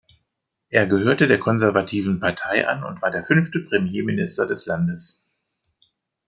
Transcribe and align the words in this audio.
Er 0.71 0.87
gehörte 0.87 1.27
der 1.27 1.37
Konservativen 1.39 2.19
Partei 2.19 2.67
an 2.67 2.83
und 2.83 3.03
war 3.03 3.11
der 3.11 3.23
fünfte 3.23 3.59
Premierminister 3.59 4.47
des 4.47 4.65
Landes. 4.65 5.23